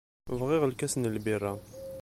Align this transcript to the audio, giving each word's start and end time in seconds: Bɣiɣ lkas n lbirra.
Bɣiɣ 0.39 0.63
lkas 0.71 0.93
n 0.97 1.09
lbirra. 1.15 1.53